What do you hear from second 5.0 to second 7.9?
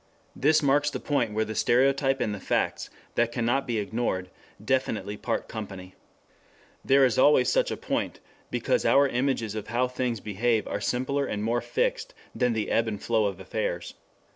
part company. There is always such a